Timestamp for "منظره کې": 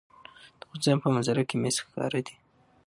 1.13-1.55